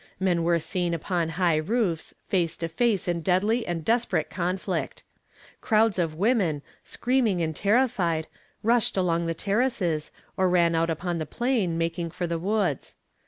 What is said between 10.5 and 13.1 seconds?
out upon the plain, making for the woods.